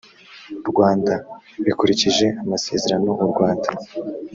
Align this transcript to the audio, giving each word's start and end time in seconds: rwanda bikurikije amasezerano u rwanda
rwanda 0.69 1.13
bikurikije 1.65 2.25
amasezerano 2.43 3.11
u 3.23 3.25
rwanda 3.31 3.69